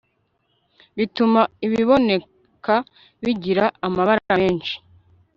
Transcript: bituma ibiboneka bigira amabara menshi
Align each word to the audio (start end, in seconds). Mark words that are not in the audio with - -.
bituma 0.97 1.41
ibiboneka 1.65 2.75
bigira 3.23 3.65
amabara 3.85 4.21
menshi 4.41 4.75